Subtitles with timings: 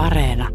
[0.00, 0.48] Areena.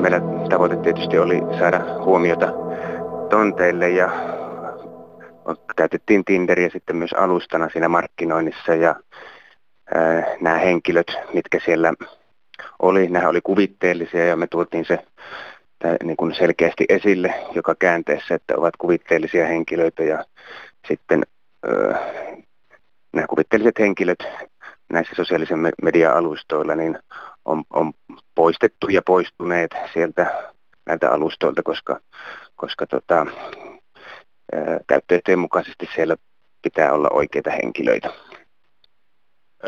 [0.00, 2.46] Meillä tavoite tietysti oli saada huomiota
[3.30, 4.10] tonteille ja
[5.76, 8.94] käytettiin Tinderiä sitten myös alustana siinä markkinoinnissa ja
[9.94, 11.92] ää, nämä henkilöt, mitkä siellä
[12.78, 14.98] oli, nämä oli kuvitteellisia ja me tuotiin se
[16.04, 20.24] niin kuin selkeästi esille joka käänteessä, että ovat kuvitteellisia henkilöitä ja
[20.88, 21.22] sitten
[21.64, 21.98] ää,
[23.12, 24.18] nämä kuvitteelliset henkilöt
[24.90, 26.98] näissä sosiaalisen media-alustoilla niin
[27.44, 27.92] on, on
[28.34, 30.52] poistettu ja poistuneet sieltä
[30.86, 32.00] näiltä alustoilta, koska,
[32.56, 33.26] koska tota,
[34.86, 36.16] käyttöehtojen mukaisesti siellä
[36.62, 38.10] pitää olla oikeita henkilöitä.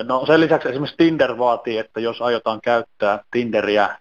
[0.04, 3.98] No sen lisäksi esimerkiksi Tinder vaatii, että jos aiotaan käyttää Tinderiä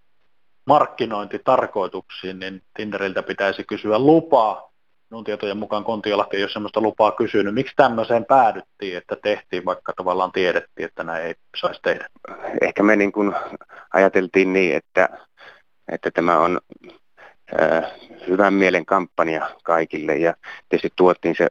[0.66, 4.71] markkinointitarkoituksiin, niin Tinderiltä pitäisi kysyä lupaa.
[5.12, 7.54] Minun tietojen mukaan Kontiolahti ei ole sellaista lupaa kysynyt.
[7.54, 12.10] Miksi tämmöiseen päädyttiin, että tehtiin, vaikka tavallaan tiedettiin, että näin ei saisi tehdä?
[12.62, 13.36] Ehkä me niin kuin
[13.94, 15.10] ajateltiin niin, että,
[15.92, 16.60] että tämä on
[18.28, 20.34] hyvän mielen kampanja kaikille ja
[20.70, 21.48] tietysti tuottiin se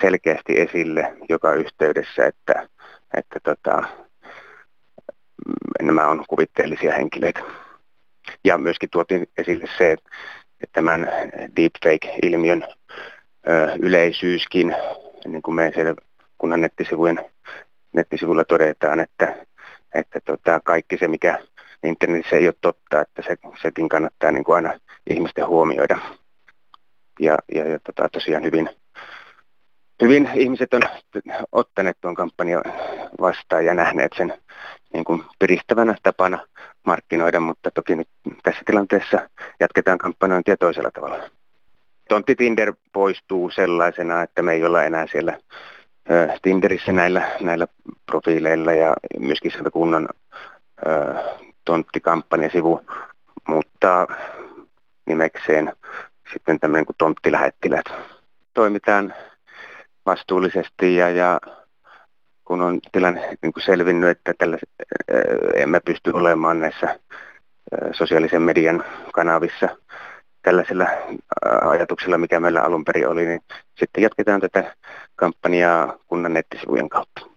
[0.00, 2.68] selkeästi esille joka yhteydessä, että,
[3.16, 3.82] että tota,
[5.82, 7.40] nämä on kuvitteellisia henkilöitä.
[8.44, 10.08] Ja myöskin tuotiin esille se, että
[10.72, 11.08] tämän
[11.56, 12.64] deepfake-ilmiön
[13.48, 14.76] ö, yleisyyskin,
[15.24, 15.94] niin kuin me siellä
[16.38, 17.24] kunnan nettisivujen,
[17.92, 19.46] nettisivuilla todetaan, että,
[19.94, 21.38] että tota, kaikki se, mikä
[21.82, 25.98] internetissä ei ole totta, että se, sekin kannattaa niin kuin aina ihmisten huomioida.
[27.20, 28.70] Ja, ja, ja tota, tosiaan hyvin,
[30.02, 30.82] hyvin ihmiset on
[31.52, 32.62] ottaneet tuon kampanjan
[33.20, 34.34] vastaan ja nähneet sen
[34.92, 36.46] niin kuin piristävänä tapana
[36.86, 38.08] markkinoida, mutta toki nyt
[38.42, 39.28] tässä tilanteessa
[39.60, 41.30] jatketaan kampanjointia toisella tavalla.
[42.12, 45.38] Tontti Tinder poistuu sellaisena, että me ei olla enää siellä
[46.42, 47.66] Tinderissä näillä, näillä
[48.06, 50.08] profiileilla ja myöskin sieltä kunnan
[51.64, 52.80] tonttikampanjasivu
[53.48, 54.06] muuttaa
[55.06, 55.72] nimekseen
[56.32, 57.84] sitten tämmöinen kuin tonttilähettilät.
[58.54, 59.14] Toimitaan
[60.06, 61.40] vastuullisesti ja, ja
[62.44, 64.58] kun on tilanne niin kuin selvinnyt, että tällä,
[65.54, 66.98] emme pysty olemaan näissä
[67.92, 69.68] sosiaalisen median kanavissa
[70.42, 70.86] tällaisilla
[71.60, 73.40] ajatuksilla, mikä meillä alun perin oli, niin
[73.74, 74.76] sitten jatketaan tätä
[75.16, 77.31] kampanjaa kunnan nettisivujen kautta.